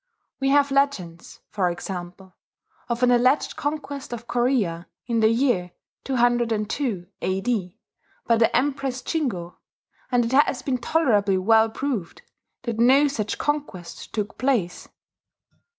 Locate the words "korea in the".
4.27-5.29